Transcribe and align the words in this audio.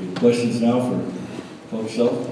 Any 0.00 0.14
questions 0.14 0.62
now 0.62 0.80
for 0.80 1.12
Coach 1.70 1.90
Self? 1.90 2.26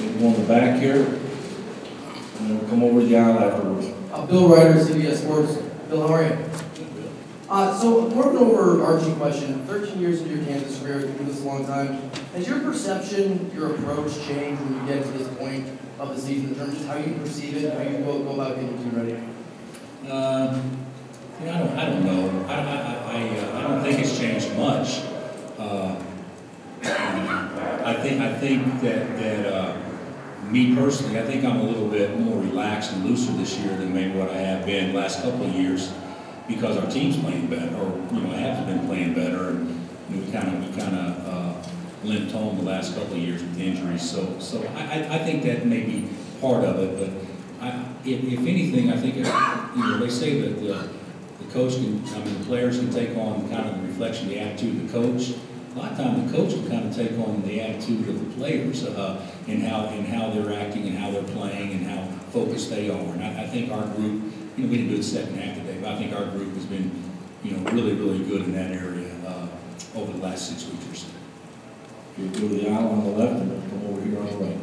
Anyone 0.00 0.34
in 0.34 0.40
the 0.40 0.48
back 0.48 0.80
here? 0.80 0.96
And 0.96 2.50
then 2.50 2.58
we'll 2.58 2.68
come 2.68 2.82
over 2.82 3.00
to 3.00 3.06
the 3.06 3.16
aisle 3.16 3.38
afterwards. 3.38 3.86
Uh, 4.12 4.26
Bill 4.26 4.48
Ryder, 4.48 4.80
CBS 4.80 5.18
Sports. 5.18 5.54
Bill, 5.88 6.08
how 6.08 6.14
are 6.14 6.24
you? 6.24 6.38
Uh, 7.48 7.78
so, 7.78 8.08
more 8.08 8.28
of 8.28 8.34
an 8.34 8.38
overarching 8.38 9.14
question. 9.14 9.64
13 9.66 10.00
years 10.00 10.22
into 10.22 10.34
your 10.34 10.44
Kansas 10.44 10.80
career, 10.82 11.02
you've 11.02 11.16
been 11.18 11.28
this 11.28 11.42
a 11.42 11.44
long 11.44 11.64
time. 11.64 12.10
Has 12.34 12.48
your 12.48 12.58
perception, 12.58 13.52
your 13.54 13.76
approach 13.76 14.12
changed 14.26 14.60
when 14.62 14.80
you 14.80 14.92
get 14.92 15.04
to 15.04 15.12
this 15.12 15.28
point 15.38 15.68
of 16.00 16.16
the 16.16 16.20
season 16.20 16.48
in 16.48 16.54
terms 16.56 16.80
of 16.80 16.86
how 16.88 16.96
you 16.96 17.14
perceive 17.14 17.62
it, 17.62 17.72
how 17.72 17.82
you 17.82 18.04
go, 18.04 18.24
go 18.24 18.32
about 18.32 18.56
getting 18.56 18.70
your 18.70 18.78
team 18.78 18.96
ready? 18.96 19.12
Um, 20.10 20.76
you 21.38 21.46
know, 21.46 21.54
I 21.54 21.58
don't, 21.58 21.78
I 21.78 21.84
don't 21.86 22.04
know. 22.04 22.46
I, 22.48 22.54
I, 22.54 22.58
I, 22.58 23.12
I, 23.12 23.38
uh, 23.38 23.58
I 23.58 23.62
don't 23.62 23.82
think 23.84 24.00
it's 24.00 24.18
changed 24.18 24.52
much. 24.56 25.02
Uh, 25.58 25.96
I 26.82 27.94
think, 28.02 28.20
I 28.20 28.34
think 28.38 28.80
that, 28.82 29.16
that, 29.18 29.52
uh, 29.52 29.76
me 30.50 30.74
personally, 30.74 31.18
I 31.18 31.24
think 31.24 31.44
I'm 31.44 31.60
a 31.60 31.62
little 31.62 31.88
bit 31.88 32.18
more 32.18 32.40
relaxed 32.40 32.92
and 32.92 33.04
looser 33.04 33.32
this 33.32 33.56
year 33.58 33.76
than 33.76 33.92
maybe 33.92 34.16
what 34.18 34.30
I 34.30 34.36
have 34.36 34.66
been 34.66 34.92
the 34.92 34.98
last 34.98 35.22
couple 35.22 35.46
of 35.46 35.54
years 35.54 35.92
because 36.46 36.76
our 36.76 36.88
team's 36.90 37.16
playing 37.16 37.48
better, 37.48 37.74
or, 37.76 37.96
you 38.12 38.20
know, 38.20 38.30
have 38.30 38.66
been 38.66 38.86
playing 38.86 39.14
better, 39.14 39.50
and 39.50 39.88
we 40.10 40.30
kind 40.30 40.48
of, 40.48 40.76
we 40.76 40.80
kind 40.80 40.94
of, 40.94 41.26
uh, 41.26 41.68
limped 42.04 42.30
home 42.30 42.56
the 42.58 42.62
last 42.62 42.94
couple 42.94 43.14
of 43.14 43.18
years 43.18 43.42
with 43.42 43.58
injuries, 43.58 44.08
so, 44.08 44.38
so 44.38 44.62
I, 44.76 45.08
I, 45.10 45.18
think 45.18 45.42
that 45.42 45.66
may 45.66 45.82
be 45.82 46.08
part 46.40 46.64
of 46.64 46.78
it, 46.78 46.98
but 46.98 47.66
I, 47.66 47.84
if, 48.04 48.22
if 48.22 48.38
anything, 48.40 48.92
I 48.92 48.96
think, 48.96 49.26
uh, 49.26 49.68
you 49.74 49.82
know, 49.82 49.98
they 49.98 50.10
say 50.10 50.40
that 50.42 50.60
the 50.60 50.88
coach 51.56 51.74
can, 51.76 52.04
I 52.14 52.18
mean, 52.22 52.38
the 52.38 52.44
players 52.44 52.78
can 52.78 52.90
take 52.90 53.16
on 53.16 53.48
kind 53.48 53.66
of 53.66 53.80
the 53.80 53.88
reflection, 53.88 54.28
the 54.28 54.38
attitude 54.38 54.76
of 54.76 54.92
the 54.92 54.92
coach. 54.92 55.32
A 55.74 55.78
lot 55.78 55.92
of 55.92 55.96
times, 55.96 56.30
the 56.30 56.36
coach 56.36 56.50
can 56.50 56.68
kind 56.68 56.86
of 56.86 56.94
take 56.94 57.12
on 57.12 57.42
the 57.42 57.62
attitude 57.62 58.06
of 58.08 58.20
the 58.20 58.36
players, 58.36 58.84
uh, 58.84 59.26
and 59.48 59.62
how, 59.62 59.86
and 59.86 60.06
how 60.06 60.30
they're 60.30 60.52
acting, 60.52 60.86
and 60.86 60.98
how 60.98 61.10
they're 61.10 61.22
playing, 61.22 61.72
and 61.72 61.86
how 61.86 62.04
focused 62.30 62.68
they 62.68 62.90
are. 62.90 63.12
And 63.14 63.24
I, 63.24 63.44
I 63.44 63.46
think 63.46 63.72
our 63.72 63.84
group, 63.96 64.22
you 64.56 64.64
know, 64.64 64.70
we 64.70 64.76
didn't 64.76 64.90
do 64.90 64.96
it 64.96 65.02
second 65.02 65.36
half 65.38 65.56
today, 65.56 65.78
but 65.80 65.92
I 65.92 65.98
think 65.98 66.14
our 66.14 66.26
group 66.26 66.54
has 66.54 66.66
been, 66.66 66.90
you 67.42 67.56
know, 67.56 67.70
really, 67.70 67.94
really 67.94 68.22
good 68.24 68.42
in 68.42 68.52
that 68.52 68.72
area, 68.72 69.14
uh, 69.26 69.48
over 69.94 70.12
the 70.12 70.18
last 70.18 70.48
six 70.48 70.70
weeks 70.70 70.86
or 70.90 70.94
so. 70.94 71.08
You 72.18 72.28
go 72.28 72.40
to 72.40 72.48
the 72.48 72.68
aisle 72.68 72.88
on 72.88 73.04
the 73.04 73.10
left 73.10 73.40
and 73.40 73.70
come 73.70 73.86
over 73.86 74.00
here 74.02 74.18
on 74.18 74.26
the 74.26 74.36
right. 74.44 74.58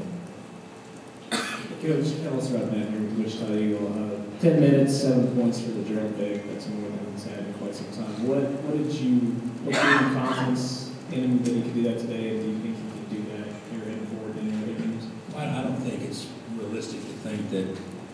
Coach, 1.82 2.14
Ellis 2.24 2.50
Redman 2.52 2.92
here 2.92 3.02
with 3.02 3.18
Wichita 3.18 3.58
Eagle. 3.58 4.23
Uh, 4.44 4.50
Ten 4.50 4.60
minutes, 4.60 5.02
seven 5.02 5.34
points 5.40 5.62
for 5.62 5.70
LaGerald 5.70 6.12
Vick. 6.16 6.46
That's 6.52 6.68
more 6.68 6.90
than 6.90 7.14
he's 7.14 7.24
had 7.24 7.40
in 7.40 7.54
quite 7.54 7.74
some 7.74 7.88
time. 7.92 8.28
What, 8.28 8.44
what 8.68 8.76
did 8.78 8.92
you, 8.94 9.40
what 9.64 9.72
gave 9.72 9.84
you 9.86 10.16
confidence 10.20 10.92
in 11.14 11.24
him 11.24 11.44
that 11.44 11.54
he 11.54 11.62
could 11.62 11.74
do 11.74 11.84
that 11.84 12.00
today? 12.00 12.36
And 12.36 12.40
do 12.42 12.48
you 12.52 12.60
think 12.60 12.76
he 12.76 12.84
can 12.92 13.08
do 13.08 13.22
that 13.32 13.48
here 13.72 13.88
heading 13.88 14.06
forward 14.08 14.36
in 14.36 14.52
games? 14.76 15.08
I, 15.38 15.48
I 15.48 15.64
don't 15.64 15.78
think 15.78 16.02
it's 16.04 16.28
realistic 16.60 17.00
to 17.00 17.14
think 17.24 17.50
that 17.52 17.72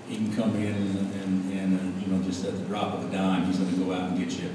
he 0.08 0.18
can 0.18 0.36
come 0.36 0.56
in 0.56 0.76
and, 0.76 0.98
and, 1.18 1.52
and, 1.52 1.70
uh, 1.80 2.00
you 2.00 2.14
know, 2.14 2.22
just 2.22 2.46
at 2.46 2.54
the 2.54 2.64
drop 2.66 2.94
of 2.94 3.10
a 3.10 3.12
dime, 3.12 3.46
he's 3.46 3.58
gonna 3.58 3.76
go 3.84 3.92
out 3.92 4.12
and 4.12 4.20
get 4.20 4.30
you, 4.38 4.50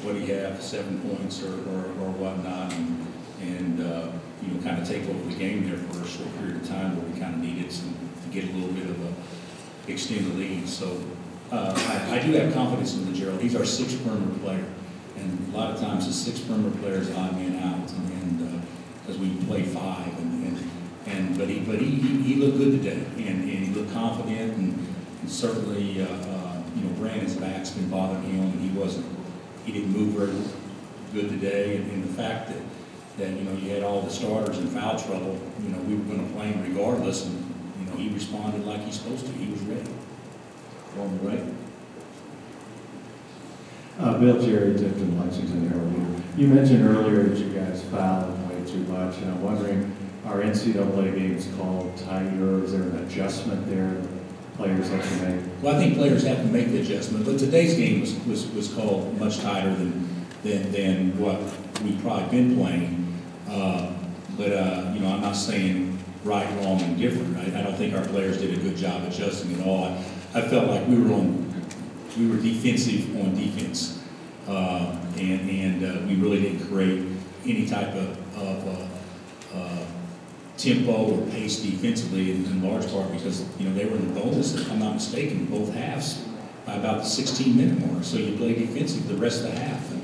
what 0.00 0.14
you 0.16 0.24
have, 0.34 0.62
seven 0.62 1.00
points 1.04 1.42
or, 1.42 1.52
or, 1.52 1.84
or 2.00 2.08
whatnot, 2.16 2.72
and, 2.72 3.06
and, 3.42 3.80
uh, 3.80 4.08
you 4.40 4.54
know, 4.54 4.62
kind 4.62 4.80
of 4.80 4.88
take 4.88 5.04
over 5.04 5.28
the 5.28 5.36
game 5.36 5.68
there 5.68 5.76
for 5.76 6.00
a 6.00 6.08
short 6.08 6.32
period 6.38 6.56
of 6.56 6.66
time 6.66 6.96
where 6.96 7.04
we 7.04 7.20
kind 7.20 7.34
of 7.34 7.40
needed 7.42 7.70
some, 7.70 7.92
to 8.24 8.28
get 8.32 8.48
a 8.48 8.52
little 8.56 8.72
bit 8.72 8.88
of 8.88 8.96
a, 9.04 9.12
extend 9.92 10.30
the 10.32 10.34
lead, 10.34 10.68
so, 10.68 11.00
uh, 11.52 11.72
I, 12.10 12.18
I 12.18 12.26
do 12.26 12.32
have 12.32 12.52
confidence 12.54 12.94
in 12.94 13.04
LaGerald, 13.06 13.40
he's 13.40 13.56
our 13.56 13.64
sixth 13.64 14.02
perimeter 14.04 14.38
player, 14.40 14.64
and 15.16 15.54
a 15.54 15.56
lot 15.56 15.70
of 15.72 15.80
times 15.80 16.06
the 16.06 16.12
sixth 16.12 16.46
perimeter 16.46 16.76
player 16.78 16.94
is 16.94 17.10
odd 17.12 17.34
man 17.34 17.56
out, 17.62 17.90
and, 17.90 18.12
and, 18.22 18.48
uh, 18.48 18.66
because 19.00 19.18
we 19.18 19.34
play 19.46 19.62
five, 19.62 20.06
and, 20.18 20.46
and, 20.46 20.70
and, 21.06 21.38
but 21.38 21.48
he, 21.48 21.60
but 21.60 21.78
he, 21.78 21.86
he 22.22 22.36
looked 22.36 22.58
good 22.58 22.82
today, 22.82 23.04
and, 23.16 23.42
and 23.42 23.66
he 23.66 23.72
looked 23.74 23.92
confident, 23.92 24.56
and 24.56 24.86
and 25.20 25.30
certainly, 25.30 26.02
uh, 26.02 26.06
uh, 26.06 26.62
you 26.74 26.82
know, 26.82 26.90
Brannen's 26.96 27.36
back's 27.36 27.70
been 27.70 27.88
bothering 27.90 28.22
him, 28.22 28.44
and 28.44 28.60
he 28.60 28.76
wasn't, 28.78 29.06
he 29.64 29.72
didn't 29.72 29.90
move 29.90 30.14
very 30.14 30.32
good 31.12 31.28
today, 31.28 31.76
and, 31.76 31.90
and 31.90 32.04
the 32.04 32.12
fact 32.14 32.48
that, 32.48 32.62
that, 33.18 33.30
you 33.36 33.44
know, 33.44 33.52
you 33.52 33.70
had 33.70 33.82
all 33.82 34.00
the 34.00 34.10
starters 34.10 34.58
in 34.58 34.66
foul 34.68 34.98
trouble, 34.98 35.38
you 35.62 35.68
know, 35.68 35.78
we 35.82 35.94
were 35.94 36.04
gonna 36.04 36.28
play 36.32 36.46
him 36.46 36.62
regardless, 36.62 37.26
and, 37.26 37.49
know, 37.90 37.96
he 37.96 38.08
responded 38.10 38.64
like 38.66 38.84
he's 38.84 39.00
supposed 39.00 39.26
to, 39.26 39.32
he 39.32 39.50
was 39.50 39.60
ready. 39.62 39.90
The 40.94 41.00
right. 41.28 41.42
Uh, 43.98 44.18
Bill 44.18 44.40
Jerry, 44.40 44.76
Tipton, 44.76 45.20
Lexington 45.20 45.68
Herald. 45.68 46.22
You 46.36 46.48
mentioned 46.48 46.86
earlier 46.86 47.24
that 47.24 47.38
you 47.38 47.52
guys 47.52 47.82
foul 47.84 48.30
way 48.48 48.64
too 48.66 48.78
much, 48.84 49.18
and 49.18 49.30
I'm 49.30 49.42
wondering, 49.42 49.94
are 50.24 50.40
NCAA 50.40 51.14
games 51.16 51.48
called 51.56 51.96
tighter? 51.96 52.64
Is 52.64 52.72
there 52.72 52.82
an 52.82 52.98
adjustment 53.04 53.68
there 53.68 53.92
that 53.92 54.56
players 54.56 54.88
have 54.88 55.06
to 55.06 55.28
make? 55.28 55.44
Well, 55.62 55.76
I 55.76 55.78
think 55.78 55.96
players 55.96 56.24
have 56.24 56.38
to 56.38 56.44
make 56.44 56.68
the 56.68 56.80
adjustment, 56.80 57.24
but 57.24 57.38
today's 57.38 57.74
game 57.74 58.00
was, 58.00 58.18
was, 58.26 58.50
was 58.52 58.72
called 58.72 59.18
much 59.20 59.40
tighter 59.40 59.74
than, 59.74 60.26
than, 60.42 60.72
than 60.72 61.18
what 61.18 61.38
we've 61.82 62.00
probably 62.02 62.28
been 62.30 62.56
playing. 62.56 63.22
Uh, 63.48 63.92
But, 64.36 64.52
uh, 64.52 64.92
you 64.94 65.00
know, 65.00 65.12
I'm 65.12 65.20
not 65.20 65.36
saying 65.36 65.98
right, 66.24 66.48
wrong, 66.58 66.80
and 66.82 66.98
different. 66.98 67.36
I, 67.36 67.60
I 67.60 67.62
don't 67.62 67.76
think 67.76 67.94
our 67.94 68.04
players 68.04 68.38
did 68.38 68.58
a 68.58 68.62
good 68.62 68.76
job 68.76 69.02
adjusting 69.04 69.60
at 69.60 69.66
all. 69.66 69.84
I, 69.84 69.96
I 70.34 70.42
felt 70.42 70.68
like 70.68 70.86
we 70.86 71.00
were 71.00 71.12
on, 71.14 71.54
we 72.18 72.28
were 72.28 72.36
defensive 72.36 73.16
on 73.20 73.34
defense. 73.34 74.02
Uh, 74.48 74.96
and, 75.16 75.50
and, 75.50 75.84
uh, 75.84 76.06
we 76.06 76.16
really 76.16 76.40
didn't 76.40 76.66
create 76.66 77.06
any 77.44 77.66
type 77.66 77.94
of, 77.94 78.36
of, 78.36 78.68
uh, 79.54 79.58
uh, 79.58 79.84
tempo 80.56 80.92
or 80.92 81.26
pace 81.30 81.60
defensively 81.60 82.32
in, 82.32 82.44
in 82.46 82.62
large 82.62 82.90
part 82.90 83.10
because, 83.12 83.44
you 83.58 83.68
know, 83.68 83.74
they 83.74 83.84
were 83.86 83.96
in 83.96 84.12
the 84.12 84.20
bonus, 84.20 84.54
if 84.54 84.70
I'm 84.70 84.78
not 84.78 84.94
mistaken, 84.94 85.46
both 85.46 85.72
halves 85.72 86.22
by 86.66 86.74
about 86.74 86.98
the 86.98 87.08
sixteen 87.08 87.56
minute 87.56 87.86
mark. 87.86 88.04
So 88.04 88.18
you 88.18 88.36
play 88.36 88.54
defensive 88.54 89.08
the 89.08 89.14
rest 89.14 89.44
of 89.44 89.52
the 89.52 89.58
half. 89.58 89.90
And, 89.90 90.02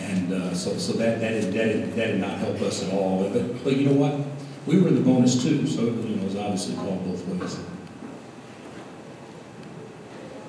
and, 0.00 0.32
uh, 0.32 0.54
so, 0.54 0.76
so 0.76 0.92
that, 0.94 1.20
that 1.20 1.30
did, 1.30 1.44
that 1.44 1.64
did, 1.64 1.94
that 1.94 2.06
did 2.08 2.20
not 2.20 2.38
help 2.38 2.60
us 2.60 2.84
at 2.84 2.92
all. 2.92 3.30
But, 3.30 3.64
but 3.64 3.76
you 3.76 3.86
know 3.88 3.94
what? 3.94 4.14
We 4.68 4.78
were 4.78 4.88
in 4.88 4.96
the 4.96 5.00
bonus 5.00 5.42
too, 5.42 5.66
so, 5.66 5.84
you 5.84 5.92
know, 5.92 6.22
it 6.22 6.24
was 6.24 6.36
obviously 6.36 6.74
called 6.74 7.02
both 7.06 7.26
ways. 7.26 7.58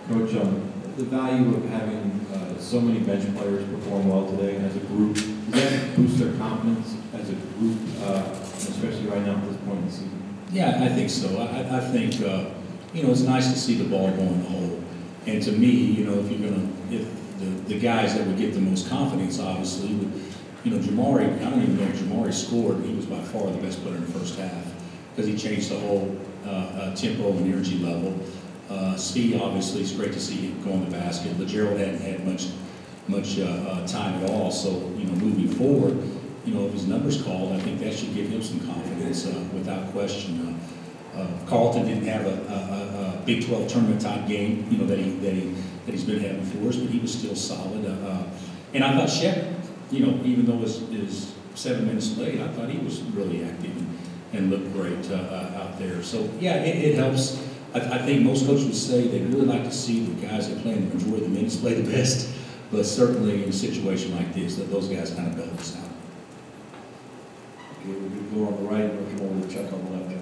Coach, 0.09 0.35
um, 0.35 0.73
the 0.97 1.03
value 1.05 1.55
of 1.55 1.63
having 1.69 2.19
uh, 2.33 2.59
so 2.59 2.81
many 2.81 2.99
bench 2.99 3.33
players 3.33 3.65
perform 3.69 4.09
well 4.09 4.29
today 4.29 4.57
as 4.57 4.75
a 4.75 4.79
group, 4.79 5.15
does 5.15 5.51
that 5.53 5.95
boost 5.95 6.17
their 6.19 6.33
confidence 6.33 6.97
as 7.13 7.29
a 7.29 7.33
group, 7.33 7.77
uh, 8.01 8.23
especially 8.57 9.07
right 9.07 9.25
now 9.25 9.35
at 9.37 9.47
this 9.47 9.57
point 9.61 9.79
in 9.79 9.85
the 9.85 9.91
season? 9.91 10.37
Yeah, 10.51 10.83
I 10.83 10.89
think 10.89 11.09
so. 11.09 11.37
I, 11.37 11.77
I 11.77 11.79
think, 11.79 12.21
uh, 12.21 12.49
you 12.93 13.03
know, 13.03 13.11
it's 13.11 13.21
nice 13.21 13.49
to 13.53 13.57
see 13.57 13.75
the 13.75 13.85
ball 13.85 14.11
go 14.11 14.23
in 14.23 14.43
the 14.43 14.49
hole. 14.49 14.83
And 15.27 15.41
to 15.43 15.53
me, 15.53 15.69
you 15.69 16.03
know, 16.03 16.19
if 16.19 16.29
you're 16.29 16.49
gonna, 16.49 16.67
if 16.91 17.07
the, 17.39 17.73
the 17.73 17.79
guys 17.79 18.15
that 18.15 18.27
would 18.27 18.37
get 18.37 18.53
the 18.53 18.59
most 18.59 18.89
confidence, 18.89 19.39
obviously, 19.39 19.93
would, 19.95 20.11
you 20.63 20.71
know, 20.71 20.77
Jamari, 20.77 21.35
I 21.45 21.49
don't 21.49 21.61
even 21.61 21.77
know 21.77 21.83
if 21.83 21.99
Jamari 21.99 22.33
scored, 22.33 22.83
he 22.83 22.93
was 22.93 23.05
by 23.05 23.21
far 23.21 23.49
the 23.49 23.57
best 23.59 23.81
player 23.81 23.95
in 23.95 24.05
the 24.05 24.19
first 24.19 24.37
half, 24.37 24.65
because 25.15 25.29
he 25.29 25.37
changed 25.37 25.69
the 25.69 25.79
whole, 25.79 26.17
uh, 26.45 26.49
uh, 26.49 26.95
tempo 26.95 27.31
and 27.31 27.53
energy 27.53 27.77
level. 27.79 28.17
Uh, 28.69 28.95
Svi, 28.95 29.39
obviously, 29.39 29.81
it's 29.81 29.93
great 29.93 30.13
to 30.13 30.19
see 30.19 30.35
him 30.35 30.63
go 30.63 30.71
in 30.71 30.85
the 30.85 30.91
basket. 30.91 31.31
LaGerald 31.37 31.77
hadn't 31.77 32.01
had 32.01 32.27
much, 32.27 32.47
much, 33.07 33.39
uh, 33.39 33.43
uh, 33.43 33.87
time 33.87 34.21
at 34.23 34.29
all, 34.29 34.51
so, 34.51 34.71
you 34.97 35.05
know, 35.05 35.13
moving 35.13 35.47
forward, 35.47 35.97
you 36.45 36.53
know, 36.53 36.65
if 36.67 36.73
his 36.73 36.87
number's 36.87 37.21
called, 37.21 37.53
I 37.53 37.59
think 37.59 37.79
that 37.79 37.93
should 37.93 38.13
give 38.13 38.29
him 38.29 38.41
some 38.43 38.59
confidence, 38.59 39.25
uh, 39.25 39.43
without 39.53 39.91
question. 39.91 40.59
Carlton 41.47 41.85
didn't 41.85 42.05
have 42.05 42.25
a, 42.25 42.29
a, 42.29 43.17
a, 43.17 43.21
Big 43.25 43.45
12 43.45 43.67
tournament 43.67 43.99
type 43.99 44.25
game, 44.27 44.65
you 44.71 44.77
know, 44.77 44.85
that 44.85 44.97
he, 44.97 45.11
that 45.17 45.33
he, 45.33 45.53
that 45.85 45.91
he's 45.91 46.05
been 46.05 46.19
having 46.19 46.43
for 46.45 46.69
us, 46.69 46.77
but 46.77 46.89
he 46.89 46.99
was 46.99 47.13
still 47.13 47.35
solid. 47.35 47.83
And 48.73 48.83
I 48.83 48.95
thought 48.95 49.09
Shep, 49.09 49.58
you 49.91 50.05
know, 50.05 50.19
even 50.23 50.45
though 50.45 50.53
it 50.53 50.61
was, 50.61 51.33
seven 51.55 51.87
minutes 51.87 52.17
late, 52.17 52.39
I 52.39 52.47
thought 52.49 52.69
he 52.69 52.77
was 52.79 53.01
really 53.01 53.43
active 53.43 53.75
and, 53.75 53.99
and 54.33 54.49
looked 54.49 54.71
great, 54.73 55.11
uh, 55.11 55.15
uh, 55.15 55.61
out 55.61 55.79
there. 55.79 56.01
So, 56.03 56.29
yeah, 56.39 56.55
it, 56.63 56.91
it 56.91 56.95
helps. 56.95 57.43
I, 57.73 57.79
I 57.79 57.97
think 57.99 58.23
most 58.23 58.45
coaches 58.45 58.65
would 58.65 58.75
say 58.75 59.07
they'd 59.07 59.27
really 59.27 59.45
like 59.45 59.63
to 59.63 59.71
see 59.71 60.05
the 60.05 60.25
guys 60.25 60.47
that 60.49 60.61
play 60.61 60.73
in 60.73 60.87
the 60.89 60.95
majority 60.95 61.25
of 61.25 61.31
the 61.31 61.35
minutes 61.35 61.57
play 61.57 61.73
the 61.73 61.91
best, 61.91 62.29
but 62.71 62.85
certainly 62.85 63.43
in 63.43 63.49
a 63.49 63.53
situation 63.53 64.15
like 64.15 64.33
this, 64.33 64.55
that 64.55 64.71
those 64.71 64.87
guys 64.87 65.13
kind 65.13 65.27
of 65.27 65.35
bail 65.35 65.53
us 65.59 65.75
out. 65.75 65.89
Okay, 67.81 67.93
we 67.93 68.09
could 68.09 68.33
go 68.33 68.47
on 68.47 68.55
the 68.63 68.69
right, 68.69 68.85
and 68.85 69.19
we'll 69.19 69.29
come 69.29 69.41
to 69.41 69.53
Chuck 69.53 69.73
on 69.73 69.85
the 69.85 69.91
left 69.91 70.11
hand. 70.11 70.21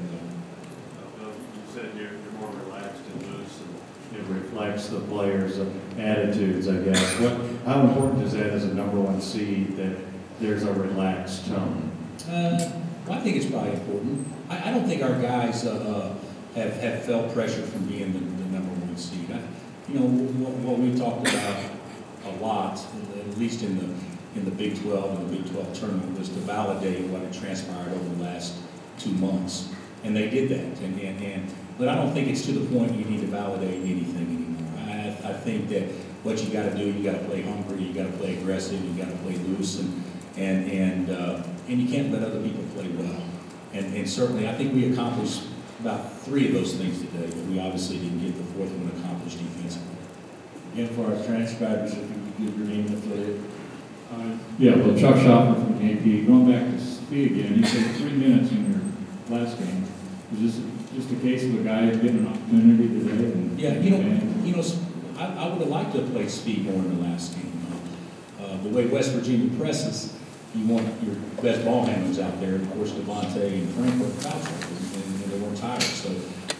Well, 1.19 1.29
you 1.29 1.73
said 1.73 1.91
you're, 1.95 2.13
you're 2.13 2.39
more 2.39 2.51
relaxed 2.65 3.01
and 3.13 3.21
loose 3.27 3.59
and 3.61 4.17
It 4.17 4.29
reflects 4.57 4.87
the 4.89 4.99
players' 5.01 5.59
attitudes, 5.99 6.67
I 6.67 6.77
guess. 6.77 7.19
What, 7.19 7.33
how 7.65 7.81
important 7.81 8.23
is 8.23 8.33
that 8.33 8.47
as 8.47 8.65
a 8.65 8.73
number 8.73 8.99
one 8.99 9.21
seed, 9.21 9.77
that 9.77 9.97
there's 10.39 10.63
a 10.63 10.73
relaxed 10.73 11.47
tone? 11.47 11.91
Uh, 12.27 12.71
well, 13.05 13.17
I 13.17 13.21
think 13.21 13.37
it's 13.37 13.45
probably 13.45 13.73
important. 13.73 14.27
I, 14.49 14.69
I 14.69 14.71
don't 14.71 14.87
think 14.87 15.03
our 15.03 15.21
guys, 15.21 15.65
uh, 15.65 16.15
uh, 16.55 16.59
have, 16.59 16.73
have 16.77 17.05
felt 17.05 17.33
pressure 17.33 17.61
from 17.61 17.85
being 17.85 18.13
the, 18.13 18.19
the 18.19 18.49
number 18.49 18.69
one 18.85 18.97
seed. 18.97 19.31
I, 19.31 19.39
you 19.91 19.99
know, 19.99 20.07
what, 20.07 20.53
what 20.53 20.79
we 20.79 20.97
talked 20.97 21.27
about 21.27 21.63
a 22.25 22.43
lot, 22.43 22.79
at 23.19 23.37
least 23.37 23.63
in 23.63 23.77
the, 23.77 24.39
in 24.39 24.45
the 24.45 24.51
Big 24.51 24.81
12 24.81 25.19
and 25.19 25.29
the 25.29 25.37
Big 25.37 25.51
12 25.51 25.79
tournament 25.79 26.17
was 26.17 26.29
to 26.29 26.39
validate 26.39 27.05
what 27.07 27.21
had 27.21 27.33
transpired 27.33 27.93
over 27.93 28.15
the 28.15 28.23
last 28.23 28.55
two 28.99 29.11
months. 29.11 29.69
And 30.03 30.15
they 30.15 30.29
did 30.29 30.49
that. 30.49 30.81
And, 30.83 30.99
and, 30.99 31.23
and, 31.23 31.53
but 31.77 31.87
I 31.87 31.95
don't 31.95 32.13
think 32.13 32.27
it's 32.27 32.45
to 32.45 32.51
the 32.53 32.77
point 32.77 32.95
you 32.95 33.05
need 33.05 33.21
to 33.21 33.27
validate 33.27 33.81
anything 33.81 34.25
anymore. 34.25 34.46
I, 35.27 35.31
I 35.31 35.33
think 35.33 35.69
that 35.69 35.83
what 36.23 36.43
you 36.43 36.51
gotta 36.51 36.75
do, 36.75 36.83
you 36.85 37.03
gotta 37.03 37.23
play 37.25 37.41
hungry, 37.41 37.83
you 37.83 37.93
gotta 37.93 38.11
play 38.17 38.37
aggressive, 38.37 38.83
you 38.83 39.01
gotta 39.03 39.15
play 39.17 39.35
loose, 39.37 39.79
and, 39.79 40.03
and, 40.37 40.71
and, 40.71 41.09
uh, 41.09 41.43
and 41.67 41.81
you 41.81 41.87
can't 41.87 42.11
let 42.11 42.23
other 42.23 42.41
people 42.41 42.63
play 42.75 42.87
well. 42.89 43.21
And, 43.73 43.95
and 43.95 44.09
certainly, 44.09 44.47
I 44.47 44.53
think 44.55 44.73
we 44.73 44.91
accomplished 44.91 45.43
about 45.79 46.11
three 46.21 46.47
of 46.47 46.53
those 46.53 46.73
things 46.75 46.99
today, 46.99 47.27
but 47.27 47.45
we 47.45 47.59
obviously 47.59 47.97
didn't 47.99 48.21
get 48.21 48.35
the 48.37 48.43
fourth 48.53 48.71
one 48.71 48.91
accomplished 48.99 49.37
defensively. 49.37 49.95
Again, 50.73 50.89
for 50.89 51.13
our 51.13 51.23
transcribers, 51.23 51.93
if 51.93 51.99
you 51.99 52.05
could 52.07 52.37
give 52.37 52.57
your 52.57 52.67
name 52.67 52.87
and 52.87 52.97
affiliate. 52.97 53.41
Uh, 54.11 54.37
Yeah, 54.57 54.75
well, 54.77 54.97
Chuck 54.97 55.15
Schaffner 55.17 55.55
from 55.55 55.77
the 55.79 55.93
AP, 55.93 56.25
going 56.27 56.51
back 56.51 56.65
to 56.71 56.77
Svi 56.81 57.25
again, 57.27 57.59
you 57.59 57.65
said 57.65 57.95
three 57.95 58.11
minutes 58.11 58.51
in 58.51 58.71
your 58.71 59.37
last 59.37 59.59
game. 59.59 59.83
Is 60.33 60.55
this 60.57 60.65
just 60.95 61.11
a 61.11 61.15
case 61.17 61.43
of 61.45 61.59
a 61.59 61.63
guy 61.63 61.85
getting 61.91 62.19
an 62.19 62.27
opportunity 62.27 62.87
today? 62.87 63.31
and- 63.31 63.59
Yeah, 63.59 63.79
you 63.79 63.89
know, 63.91 63.97
and- 63.97 64.47
you 64.47 64.55
know, 64.55 64.63
I, 65.17 65.25
I 65.33 65.47
would 65.49 65.59
have 65.59 65.69
liked 65.69 65.93
to 65.93 66.01
have 66.01 66.11
played 66.11 66.27
Svi 66.27 66.63
more 66.63 66.75
in 66.75 66.97
the 66.97 67.03
last 67.07 67.35
game. 67.35 67.53
Uh, 68.39 68.57
the 68.61 68.69
way 68.69 68.85
West 68.85 69.11
Virginia 69.11 69.55
presses, 69.57 70.15
you 70.53 70.65
want 70.67 70.85
your 71.03 71.15
best 71.41 71.65
ball 71.65 71.85
handlers 71.85 72.19
out 72.19 72.39
there, 72.39 72.55
of 72.55 72.71
course, 72.73 72.91
Devonté 72.91 73.53
and 73.53 73.69
Frank 73.71 73.99
were 73.99 74.07
foul 74.07 74.39
trouble, 74.39 74.77
and, 74.95 75.23
and 75.23 75.31
they 75.31 75.39
weren't 75.39 75.57
tired, 75.57 75.81
so 75.81 76.09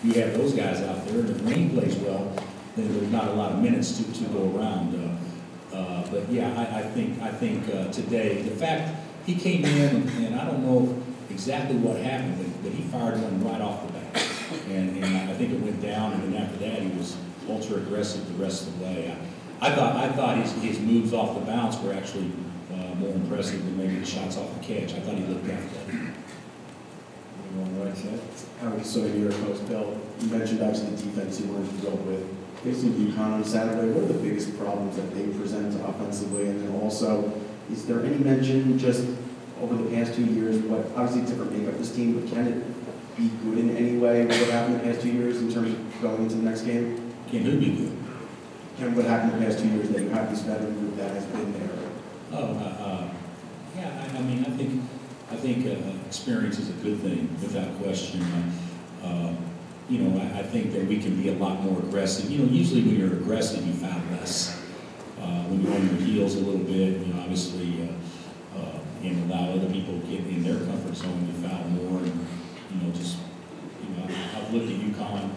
you 0.04 0.14
have 0.14 0.38
those 0.38 0.54
guys 0.54 0.82
out 0.82 1.06
there, 1.08 1.20
and 1.20 1.30
if 1.30 1.46
Rain 1.46 1.70
plays 1.70 1.96
well, 1.98 2.34
then 2.76 2.92
there's 2.94 3.12
not 3.12 3.28
a 3.28 3.34
lot 3.34 3.52
of 3.52 3.62
minutes 3.62 3.98
to, 3.98 4.04
to 4.14 4.30
go 4.30 4.58
around. 4.58 4.96
Uh, 4.96 5.76
uh, 5.76 6.08
but 6.10 6.28
yeah, 6.30 6.52
I, 6.58 6.80
I 6.80 6.82
think, 6.82 7.22
I 7.22 7.32
think, 7.32 7.68
uh, 7.70 7.92
today, 7.92 8.42
the 8.42 8.56
fact, 8.56 8.96
he 9.26 9.36
came 9.36 9.66
in, 9.66 9.96
and, 9.96 10.26
and 10.26 10.36
I 10.36 10.46
don't 10.46 10.64
know 10.64 11.04
exactly 11.30 11.76
what 11.78 11.98
happened, 11.98 12.38
but, 12.38 12.64
but 12.64 12.72
he 12.72 12.84
fired 12.84 13.22
one 13.22 13.44
right 13.44 13.62
off 13.62 13.86
the 13.86 13.94
bat. 13.94 14.24
And, 14.70 15.04
and 15.04 15.30
I 15.30 15.34
think 15.34 15.54
it 15.54 15.60
went 15.60 15.82
down, 15.82 16.14
and 16.14 16.24
then 16.24 16.42
after 16.42 16.58
that, 16.58 16.82
he 16.82 16.90
was 16.98 17.18
ultra 17.50 17.78
aggressive 17.78 18.28
the 18.28 18.44
rest 18.44 18.68
of 18.68 18.80
the 18.80 18.86
way. 18.86 19.18
I, 19.62 19.68
I 19.70 19.76
thought, 19.76 19.96
I 19.96 20.10
thought 20.10 20.38
his, 20.38 20.52
his 20.62 20.80
moves 20.80 21.14
off 21.14 21.34
the 21.34 21.46
bounce 21.46 21.78
were 21.80 21.94
actually, 21.94 22.32
uh, 22.72 22.96
more 22.96 23.10
impressive 23.10 23.64
than 23.64 23.78
maybe 23.78 23.96
the 23.96 24.06
shots 24.06 24.38
off 24.38 24.54
the 24.60 24.64
catch. 24.66 24.94
I 24.94 25.00
thought 25.00 25.16
he 25.16 25.26
looked 25.26 25.50
athletic. 25.50 26.14
The 27.58 27.84
right 27.84 27.98
side? 27.98 28.20
Howard 28.62 28.86
Sawyer, 28.86 29.10
New 29.10 29.30
York 29.30 29.34
Post. 29.46 29.68
Bill, 29.68 30.00
you 30.20 30.28
mentioned 30.28 30.62
obviously 30.62 30.92
the 30.92 31.04
defense 31.04 31.40
you 31.40 31.48
wanted 31.48 31.76
to 31.76 31.86
go 31.86 31.96
with. 31.96 32.24
Facing 32.64 32.94
UConn 32.94 33.34
on 33.34 33.44
Saturday, 33.44 33.90
what 33.92 34.04
are 34.04 34.14
the 34.14 34.20
biggest 34.20 34.56
problems 34.60 34.96
that 34.96 35.14
they 35.16 35.28
present 35.28 35.74
offensively? 35.88 36.50
And 36.50 36.68
then 36.68 36.82
also, 36.82 37.34
is 37.72 37.86
there 37.86 38.06
any 38.06 38.18
mention 38.18 38.78
just 38.78 39.08
over 39.62 39.76
the 39.76 39.90
past 39.96 40.14
two 40.14 40.26
years, 40.26 40.58
what, 40.60 40.86
obviously 40.96 41.22
different 41.22 41.52
makeup 41.52 41.78
this 41.80 41.96
team, 41.96 42.20
but 42.20 42.32
can 42.32 42.48
it 42.48 43.18
be 43.18 43.30
good 43.44 43.58
in 43.58 43.76
any 43.76 43.98
way, 43.98 44.26
with 44.26 44.40
what 44.40 44.50
happened 44.52 44.76
the 44.76 44.84
past 44.84 45.02
two 45.02 45.10
years 45.10 45.38
in 45.38 45.52
terms 45.52 45.74
of 45.74 46.02
going 46.02 46.24
into 46.24 46.36
the 46.36 46.44
next 46.44 46.62
game? 46.62 47.07
Can 47.30 47.42
who 47.44 47.60
be 47.60 47.72
good? 47.72 47.98
Can 48.78 48.96
what 48.96 49.06
happened 49.06 49.42
the 49.42 49.46
past 49.46 49.60
two 49.60 49.68
years 49.70 49.90
that 49.90 50.02
you 50.02 50.10
have 50.10 50.30
this 50.30 50.42
veteran 50.42 50.74
group 50.80 50.96
that 50.98 51.12
has 51.12 51.26
been 51.26 51.52
there? 51.54 51.70
Oh, 52.32 52.56
uh, 52.56 52.84
uh, 52.84 53.10
yeah, 53.76 54.08
I, 54.14 54.18
I 54.18 54.22
mean, 54.22 54.46
I 54.46 54.50
think, 54.52 54.84
I 55.32 55.36
think, 55.36 55.66
uh, 55.66 56.06
experience 56.08 56.60
is 56.60 56.70
a 56.70 56.74
good 56.84 57.00
thing, 57.00 57.30
without 57.42 57.78
question. 57.82 58.22
Uh, 59.04 59.08
uh, 59.08 59.34
You 59.90 60.00
know, 60.00 60.20
I, 60.20 60.40
I 60.40 60.44
think 60.44 60.74
that 60.74 60.86
we 60.86 61.00
can 61.00 61.16
be 61.22 61.30
a 61.30 61.34
lot 61.34 61.64
more 61.64 61.80
aggressive. 61.80 62.30
You 62.30 62.40
know, 62.40 62.52
usually 62.52 62.84
when 62.84 62.98
you're 63.00 63.14
aggressive, 63.14 63.66
you 63.66 63.74
foul 63.74 64.02
less. 64.12 64.62
Uh, 65.20 65.44
when 65.48 65.64
you're 65.64 65.74
on 65.74 65.84
your 65.88 66.00
heels 66.06 66.36
a 66.36 66.40
little 66.40 66.60
bit, 66.60 67.00
you 67.00 67.14
know, 67.14 67.22
obviously, 67.22 67.88
uh, 67.88 68.60
uh, 68.60 68.80
and 69.04 69.32
allow 69.32 69.52
other 69.52 69.70
people 69.72 70.00
to 70.00 70.06
get 70.08 70.28
in 70.28 70.44
their 70.44 70.60
comfort 70.68 70.96
zone, 70.96 71.12
and 71.12 71.28
you 71.28 71.48
foul 71.48 71.64
more, 71.70 72.00
and, 72.04 72.28
you 72.72 72.78
know, 72.84 72.92
just, 72.94 73.18
you 73.84 73.90
know, 73.96 74.04
I've 74.36 74.52
looked 74.54 74.68
at 74.70 74.76
UConn, 74.76 75.32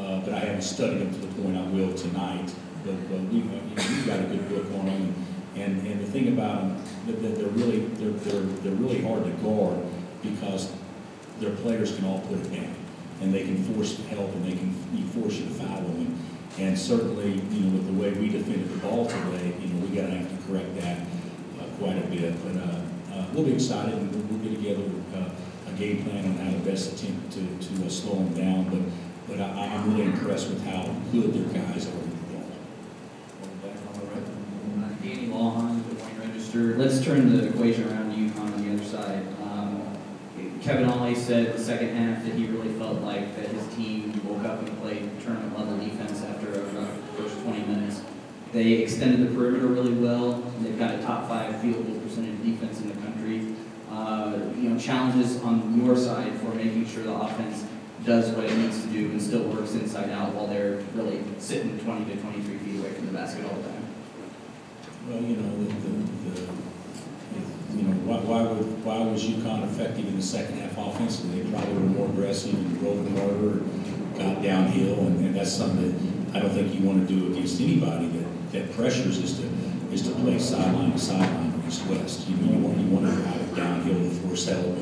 uh, 0.00 0.20
but 0.20 0.32
I 0.34 0.38
haven't 0.38 0.62
studied 0.62 1.00
them 1.00 1.12
to 1.12 1.20
the 1.26 1.42
point 1.42 1.56
I 1.56 1.62
will 1.68 1.94
tonight. 1.94 2.52
But, 2.82 2.96
but 3.10 3.20
we, 3.28 3.38
you 3.38 3.44
know, 3.44 3.60
we've 3.76 4.06
got 4.06 4.20
a 4.20 4.22
good 4.22 4.48
book 4.48 4.64
on 4.80 4.86
them, 4.86 5.14
and, 5.54 5.86
and 5.86 6.00
the 6.00 6.06
thing 6.06 6.28
about 6.28 6.62
them, 6.62 7.22
that, 7.22 7.36
they're 7.36 7.46
really, 7.48 7.80
they're, 8.00 8.10
they're, 8.10 8.40
they're 8.40 8.80
really 8.80 9.02
hard 9.02 9.24
to 9.24 9.30
guard 9.42 9.78
because 10.22 10.72
their 11.40 11.54
players 11.56 11.94
can 11.94 12.06
all 12.06 12.20
put 12.20 12.38
it 12.38 12.50
down, 12.50 12.74
and 13.20 13.34
they 13.34 13.44
can 13.44 13.62
force 13.74 13.98
help, 14.06 14.32
and 14.32 14.46
they 14.46 14.56
can, 14.56 14.74
you 14.94 15.04
force 15.08 15.34
you 15.36 15.44
to 15.44 15.50
foul 15.50 15.82
them. 15.82 16.18
And 16.58 16.78
certainly, 16.78 17.32
you 17.32 17.60
know, 17.60 17.76
with 17.76 17.86
the 17.86 17.92
way 17.92 18.12
we 18.12 18.30
defended 18.30 18.70
the 18.70 18.78
ball 18.78 19.04
today, 19.04 19.52
you 19.60 19.68
know, 19.68 19.86
we 19.86 19.94
gotta 19.94 20.12
have 20.12 20.28
to 20.30 20.46
correct 20.46 20.74
that, 20.80 21.00
uh, 21.60 21.64
quite 21.78 21.98
a 21.98 22.06
bit. 22.08 22.34
But, 22.42 22.56
uh, 22.62 22.80
uh, 23.12 23.26
we'll 23.34 23.44
be 23.44 23.52
excited, 23.52 23.92
and 23.92 24.10
we'll, 24.10 24.24
we'll 24.24 24.48
get 24.48 24.56
together, 24.56 24.84
uh, 25.14 25.28
a 25.68 25.72
game 25.76 26.02
plan 26.04 26.24
on 26.24 26.36
how 26.38 26.50
to 26.50 26.58
best 26.60 26.94
attempt 26.94 27.30
to, 27.32 27.40
to 27.58 27.84
uh, 27.84 27.90
slow 27.90 28.14
them 28.14 28.32
down, 28.32 28.64
but, 28.70 28.80
but 29.28 29.40
I, 29.44 29.59
I'm 29.80 29.96
really 29.96 30.12
impressed 30.12 30.50
with 30.50 30.62
how 30.66 30.94
good 31.10 31.32
their 31.32 31.62
guys 31.62 31.86
are 31.86 31.92
with 31.92 32.10
the 32.10 32.34
ball. 32.34 32.44
Going 33.40 33.56
back 33.62 33.80
on 33.88 33.98
the 33.98 34.06
right. 34.12 34.26
Uh, 34.84 35.02
Danny 35.02 35.28
Lawhon, 35.28 35.88
Des 35.88 36.04
Moines 36.04 36.18
Register. 36.18 36.76
Let's 36.76 37.02
turn 37.02 37.34
the 37.34 37.48
equation 37.48 37.88
around 37.88 38.10
to 38.10 38.16
UConn 38.16 38.52
on 38.52 38.62
the 38.62 38.74
other 38.74 38.84
side. 38.84 39.26
Um, 39.42 39.96
Kevin 40.60 40.84
Ollie 40.84 41.14
said 41.14 41.46
in 41.46 41.52
the 41.52 41.64
second 41.64 41.96
half 41.96 42.22
that 42.26 42.34
he 42.34 42.44
really 42.48 42.74
felt 42.74 43.00
like 43.00 43.34
that 43.36 43.46
his 43.46 43.66
team 43.74 44.20
woke 44.22 44.44
up 44.44 44.60
and 44.60 44.82
played 44.82 45.18
tournament 45.22 45.58
level 45.58 45.78
defense 45.78 46.22
after 46.24 46.60
about 46.60 47.16
the 47.16 47.22
first 47.22 47.40
20 47.42 47.60
minutes. 47.60 48.02
They 48.52 48.72
extended 48.72 49.30
the 49.30 49.34
perimeter 49.34 49.66
really 49.66 49.94
well. 49.94 50.42
They've 50.60 50.78
got 50.78 50.96
a 50.96 51.02
top 51.02 51.26
five 51.26 51.58
field 51.62 51.86
goal 51.86 51.98
percentage 52.00 52.42
defense 52.44 52.80
in 52.82 52.88
the 52.88 53.00
country. 53.00 53.54
Uh, 53.90 54.40
you 54.56 54.68
know, 54.68 54.78
challenges 54.78 55.40
on 55.40 55.82
your 55.82 55.96
side 55.96 56.34
for 56.34 56.54
making 56.54 56.86
sure 56.86 57.02
the 57.02 57.14
offense 57.14 57.64
does 58.04 58.30
what 58.30 58.44
it 58.44 58.56
needs 58.56 58.82
to 58.82 58.88
do 58.88 59.10
and 59.10 59.20
still 59.20 59.42
works 59.44 59.72
inside 59.72 60.10
out 60.10 60.34
while 60.34 60.46
they're 60.46 60.80
really 60.94 61.22
sitting 61.38 61.78
20 61.78 62.04
to 62.06 62.20
23 62.20 62.58
feet 62.58 62.80
away 62.80 62.92
from 62.92 63.06
the 63.06 63.12
basket 63.12 63.44
all 63.44 63.56
the 63.56 63.68
time. 63.68 63.86
Well, 65.08 65.22
you 65.22 65.36
know, 65.36 65.64
the, 65.64 65.72
the, 65.74 66.30
the, 66.30 66.40
you 67.76 67.82
know, 67.82 67.94
why, 68.04 68.18
why 68.20 68.42
would, 68.42 68.84
why 68.84 68.98
was 69.00 69.24
UConn 69.24 69.64
effective 69.64 70.06
in 70.06 70.16
the 70.16 70.22
second 70.22 70.58
half 70.58 70.76
offensively? 70.76 71.42
They 71.42 71.50
probably 71.50 71.74
were 71.74 71.80
more 71.80 72.06
aggressive 72.08 72.54
and 72.54 72.78
drove 72.80 73.06
harder, 73.18 73.60
got 74.18 74.42
downhill, 74.42 74.98
and, 75.06 75.24
and 75.24 75.34
that's 75.34 75.52
something 75.52 76.32
that 76.32 76.36
I 76.36 76.40
don't 76.40 76.50
think 76.50 76.74
you 76.78 76.86
want 76.86 77.06
to 77.06 77.14
do 77.14 77.32
against 77.32 77.60
anybody 77.60 78.08
that, 78.08 78.52
that 78.52 78.72
pressures 78.72 79.18
is 79.18 79.38
to, 79.38 79.46
is 79.92 80.02
to 80.02 80.10
play 80.20 80.38
sideline 80.38 80.92
to 80.92 80.98
sideline, 80.98 81.62
east-west. 81.66 82.28
You 82.28 82.36
know, 82.36 82.52
you 82.52 82.58
want, 82.58 82.78
you 82.78 82.86
want 82.86 83.06
to 83.06 83.22
drive 83.22 83.56
downhill 83.56 83.98
to 83.98 84.10
force 84.16 84.46
help, 84.46 84.76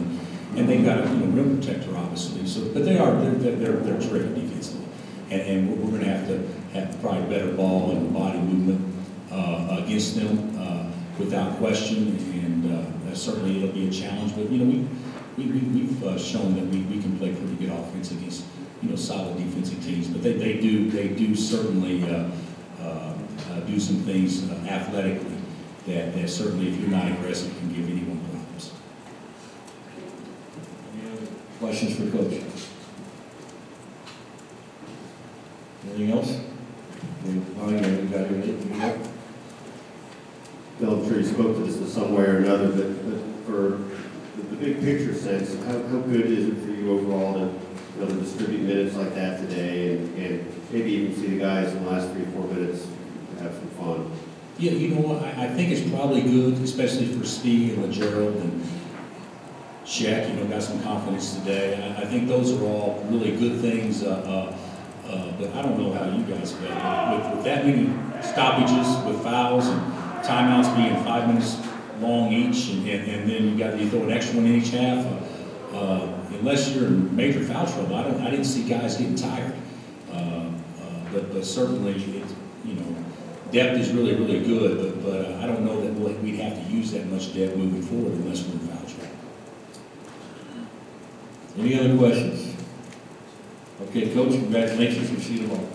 and, 0.57 0.69
they've 0.69 0.85
got 0.85 0.99
a, 0.99 1.09
you 1.11 1.17
know, 1.17 1.27
rim 1.27 1.59
protector, 1.61 1.97
obviously, 1.97 2.47
so, 2.47 2.65
but 2.73 2.85
they 2.85 2.99
are, 2.99 3.15
they're, 3.21 3.53
they're, 3.53 3.73
they're 3.73 4.01
terrific 4.01 4.35
defensively. 4.35 4.87
And, 5.31 5.41
and 5.43 5.69
we're, 5.69 5.85
we're 5.87 5.99
gonna 5.99 6.11
have 6.17 6.27
to 6.29 6.49
have 6.73 7.01
probably 7.01 7.29
better 7.29 7.53
ball 7.53 7.91
and 7.93 8.13
body 8.13 8.39
movement, 8.39 8.95
uh, 9.31 9.83
against 9.85 10.17
them, 10.17 10.57
uh, 10.59 10.91
without 11.19 11.57
question, 11.59 12.17
and, 12.35 12.73
uh, 13.11 13.15
certainly 13.15 13.57
it'll 13.63 13.75
be 13.75 13.89
a 13.89 13.91
challenge, 13.91 14.35
but, 14.35 14.51
you 14.51 14.59
know, 14.59 14.65
we, 15.37 15.45
we, 15.45 15.51
we- 15.51 15.81
we've, 15.81 16.05
uh, 16.05 16.19
shown 16.19 16.55
that 16.55 16.65
we, 16.67 16.81
we 16.83 17.01
can 17.01 17.17
play 17.19 17.33
pretty 17.35 17.55
good 17.57 17.71
offense 17.71 18.11
against, 18.11 18.45
you 18.83 18.91
know, 18.91 18.97
solid 18.97 19.37
defensive 19.37 19.83
teams, 19.83 20.09
but 20.09 20.23
they, 20.23 20.33
they 20.35 20.59
do, 20.61 20.91
they 20.91 21.09
do 21.09 21.35
certainly, 21.35 22.05
uh, 22.11 22.29
uh, 22.81 23.15
do 23.67 23.79
some 23.79 23.97
things 23.97 24.49
athletically 24.69 25.37
that, 25.87 26.15
that 26.15 26.29
certainly, 26.29 26.69
if 26.69 26.81
you're 26.81 26.89
not 26.91 27.07
aggressive, 27.11 27.55
can 27.59 27.69
give 27.73 27.85
anyone 27.89 28.19
problems. 28.21 28.73
Any 30.95 31.11
other 31.13 31.27
questions 31.59 31.97
for 31.97 32.11
Coach? 32.17 32.41
Anything 35.87 36.13
else? 36.13 36.41
Any, 37.27 37.41
yeah, 37.41 37.87
you 37.87 38.09
got 38.09 38.27
anything? 38.27 38.75
You? 38.75 39.09
Bill, 40.79 41.01
I'm 41.01 41.09
sure 41.09 41.19
you 41.19 41.25
spoke 41.25 41.57
to 41.57 41.63
this 41.65 41.77
in 41.77 41.87
some 41.89 42.15
way 42.15 42.25
or 42.25 42.39
another, 42.39 42.69
but, 42.69 43.11
but 43.11 43.47
for 43.47 43.79
the, 44.37 44.43
the 44.43 44.57
big 44.57 44.81
picture 44.81 45.15
sense, 45.15 45.55
how, 45.65 45.73
how 45.73 45.99
good 45.99 46.27
is 46.27 46.47
it 46.47 46.55
for 46.65 46.71
you 46.71 46.93
overall 46.93 47.35
to, 47.35 47.47
be 47.47 48.05
able 48.05 48.15
to 48.15 48.21
distribute 48.21 48.63
minutes 48.63 48.95
like 48.95 49.13
that 49.17 49.41
today 49.41 49.97
and, 49.97 50.19
and 50.19 50.63
maybe 50.71 50.93
even 50.93 51.17
see 51.17 51.27
the 51.31 51.41
guys 51.41 51.73
in 51.73 51.85
the 51.85 51.91
last 51.91 52.13
three, 52.13 52.23
or 52.23 52.27
four 52.27 52.45
minutes 52.45 52.87
have 53.41 53.53
some 53.53 53.69
fun? 53.71 54.11
Yeah, 54.59 54.73
you 54.73 54.95
know 54.95 55.01
what, 55.01 55.23
I, 55.23 55.47
I 55.47 55.49
think 55.49 55.71
it's 55.73 55.89
probably 55.91 56.23
good, 56.23 56.55
especially 56.63 57.07
for 57.07 57.25
Svi 57.25 57.77
and 57.77 57.93
Gerald 57.93 58.37
and 58.37 58.63
Cheick, 59.89 60.29
you 60.29 60.37
know, 60.37 60.45
got 60.45 60.63
some 60.63 60.83
confidence 60.83 61.35
today. 61.35 61.75
I, 61.83 62.03
I 62.03 62.05
think 62.05 62.29
those 62.29 62.53
are 62.53 62.63
all 62.63 63.03
really 63.09 63.35
good 63.35 63.59
things. 63.63 64.03
Uh, 64.03 64.55
uh, 65.07 65.11
uh, 65.11 65.33
but 65.41 65.55
I 65.55 65.63
don't 65.63 65.79
know 65.79 65.95
how 65.95 66.05
you 66.15 66.23
guys 66.25 66.53
felt 66.53 67.25
with, 67.25 67.37
with 67.37 67.45
that 67.47 67.65
many 67.65 67.87
stoppages, 68.21 68.87
with 69.07 69.23
fouls 69.23 69.67
and 69.67 69.81
timeouts 70.23 70.77
being 70.77 70.95
five 71.05 71.27
minutes 71.27 71.57
long 72.01 72.31
each, 72.31 72.69
and, 72.69 72.87
and, 72.87 73.11
and 73.11 73.31
then 73.31 73.45
you 73.49 73.57
got 73.57 73.81
you 73.81 73.89
throw 73.89 74.03
an 74.03 74.13
extra 74.13 74.37
one 74.37 74.45
in 74.45 74.57
each 74.57 74.69
half. 74.69 75.07
Uh, 75.07 75.77
uh, 75.79 76.21
unless 76.33 76.71
you're 76.75 76.89
in 76.89 77.17
major 77.17 77.43
foul 77.43 77.67
trouble, 77.67 77.97
I 77.97 78.03
don't. 78.03 78.21
I 78.21 78.29
didn't 78.29 78.45
see 78.45 78.69
guys 78.69 78.99
getting 78.99 79.15
tired. 79.15 79.55
Uh, 80.13 80.51
but 81.15 81.33
but 81.33 81.47
certainly, 81.47 81.93
it, 81.93 82.35
you 82.67 82.75
know, 82.75 82.97
depth 83.53 83.79
is 83.79 83.91
really 83.93 84.15
really 84.17 84.45
good. 84.45 84.77
But 84.77 85.03
but 85.03 85.33
I 85.37 85.47
don't 85.47 85.65
know 85.65 85.81
that 85.81 85.95
we'd 86.21 86.37
have 86.41 86.63
to 86.63 86.71
use 86.71 86.93
that 86.93 87.07
much 87.07 87.35
depth 87.35 87.57
moving 87.57 87.81
forward 87.81 88.13
unless 88.13 88.45
we're 88.45 88.59
foul. 88.59 88.88
Any 91.59 91.77
other 91.77 91.99
questions? 91.99 92.55
Okay, 93.83 94.15
Coach, 94.15 94.31
congratulations, 94.31 95.11
we 95.11 95.19
see 95.19 95.35
you 95.39 95.49
tomorrow. 95.49 95.69